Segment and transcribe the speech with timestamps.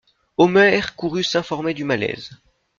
[0.35, 2.31] Omer courut s'informer du malaise.